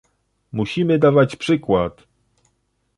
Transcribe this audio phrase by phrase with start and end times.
[0.51, 2.03] Musimy dawać przykład